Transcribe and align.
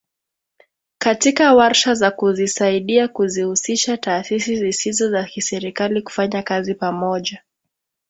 Katika 0.97 1.53
warsha 1.53 1.93
za 1.93 2.11
kuzisaidia 2.11 3.07
kuzihusisha 3.07 3.97
taasisi 3.97 4.55
zisizo 4.57 5.09
za 5.11 5.23
kiserikali 5.23 6.01
kufanya 6.01 6.43
kazi 6.43 6.75
pamoja 6.75 7.43